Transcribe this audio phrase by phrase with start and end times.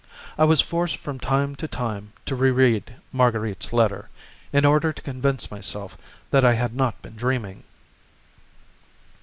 [0.35, 4.09] I was forced from time to time to reread Marguerite's letter,
[4.51, 5.95] in order to convince myself
[6.31, 7.61] that I had not been dreaming.